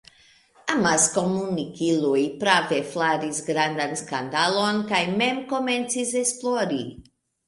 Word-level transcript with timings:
Amaskomunikiloj 0.75 2.21
prave 2.43 2.79
flaris 2.93 3.41
grandan 3.49 3.93
skandalon 3.99 4.79
kaj 4.93 5.03
mem 5.21 5.43
komencis 5.53 6.15
esplori. 6.23 6.81